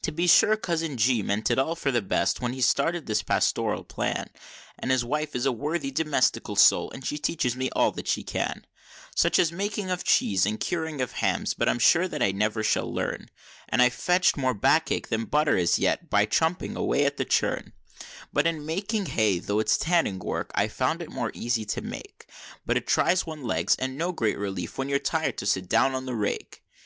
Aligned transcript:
To 0.00 0.10
be 0.10 0.26
sure 0.26 0.56
cousin 0.56 0.96
G. 0.96 1.20
meant 1.22 1.50
it 1.50 1.58
all 1.58 1.76
for 1.76 1.90
the 1.92 2.00
best 2.00 2.40
when 2.40 2.54
he 2.54 2.62
started 2.62 3.04
this 3.04 3.22
pastoral 3.22 3.84
plan, 3.84 4.30
And 4.78 4.90
his 4.90 5.04
wife 5.04 5.36
is 5.36 5.44
a 5.44 5.52
worthy 5.52 5.90
domestical 5.90 6.56
soul 6.56 6.90
and 6.92 7.04
she 7.06 7.18
teaches 7.18 7.54
me 7.54 7.68
all 7.76 7.92
that 7.92 8.08
she 8.08 8.22
can, 8.24 8.64
Such 9.14 9.38
as 9.38 9.52
making 9.52 9.90
of 9.90 10.02
cheese, 10.02 10.46
and 10.46 10.58
curing 10.58 11.02
of 11.02 11.12
hams, 11.20 11.52
but 11.52 11.68
I'm 11.68 11.78
sure 11.78 12.08
that 12.08 12.22
I 12.22 12.32
never 12.32 12.62
shall 12.64 12.90
learn, 12.90 13.28
And 13.68 13.82
I've 13.82 13.92
fetched 13.92 14.38
more 14.38 14.54
back 14.54 14.90
ache 14.90 15.08
than 15.08 15.26
butter 15.26 15.58
as 15.58 15.78
yet 15.78 16.08
by 16.08 16.24
chumping 16.24 16.74
away 16.74 17.04
at 17.04 17.18
the 17.18 17.26
churn; 17.26 17.74
But 18.32 18.46
in 18.46 18.64
making 18.64 19.04
hay, 19.04 19.38
tho' 19.40 19.58
it's 19.60 19.76
tanning 19.76 20.20
work, 20.20 20.52
I 20.54 20.68
found 20.68 21.02
it 21.02 21.10
more 21.12 21.32
easy 21.34 21.66
to 21.66 21.82
make, 21.82 22.24
But 22.64 22.78
it 22.78 22.86
tries 22.86 23.26
one's 23.26 23.44
legs, 23.44 23.76
and 23.78 23.98
no 23.98 24.12
great 24.12 24.38
relief 24.38 24.78
when 24.78 24.88
you're 24.88 24.98
tired 24.98 25.36
to 25.36 25.44
sit 25.44 25.68
down 25.68 25.94
on 25.94 26.06
the 26.06 26.14
rake. 26.14 26.62